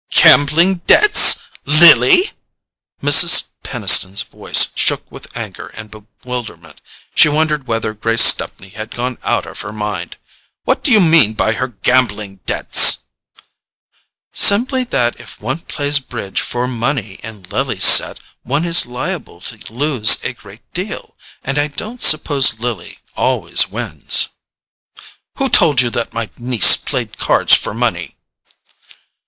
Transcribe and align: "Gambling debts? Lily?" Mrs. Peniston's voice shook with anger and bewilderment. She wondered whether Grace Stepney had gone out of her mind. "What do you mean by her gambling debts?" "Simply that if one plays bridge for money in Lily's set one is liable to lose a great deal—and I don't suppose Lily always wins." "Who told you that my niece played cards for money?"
"Gambling 0.09 0.77
debts? 0.87 1.41
Lily?" 1.63 2.31
Mrs. 3.03 3.49
Peniston's 3.61 4.23
voice 4.23 4.69
shook 4.73 5.03
with 5.11 5.27
anger 5.37 5.67
and 5.75 5.91
bewilderment. 5.91 6.81
She 7.13 7.29
wondered 7.29 7.67
whether 7.67 7.93
Grace 7.93 8.23
Stepney 8.23 8.69
had 8.69 8.89
gone 8.89 9.19
out 9.21 9.45
of 9.45 9.59
her 9.59 9.71
mind. 9.71 10.17
"What 10.63 10.83
do 10.83 10.91
you 10.91 11.01
mean 11.01 11.33
by 11.35 11.53
her 11.53 11.67
gambling 11.67 12.37
debts?" 12.47 13.01
"Simply 14.33 14.83
that 14.85 15.19
if 15.19 15.39
one 15.39 15.59
plays 15.59 15.99
bridge 15.99 16.41
for 16.41 16.67
money 16.67 17.19
in 17.21 17.43
Lily's 17.43 17.85
set 17.85 18.17
one 18.41 18.65
is 18.65 18.87
liable 18.87 19.39
to 19.41 19.71
lose 19.71 20.17
a 20.23 20.33
great 20.33 20.63
deal—and 20.73 21.59
I 21.59 21.67
don't 21.67 22.01
suppose 22.01 22.57
Lily 22.57 22.97
always 23.15 23.67
wins." 23.67 24.29
"Who 25.35 25.47
told 25.47 25.79
you 25.79 25.91
that 25.91 26.11
my 26.11 26.27
niece 26.39 26.75
played 26.75 27.19
cards 27.19 27.53
for 27.53 27.75
money?" 27.75 28.15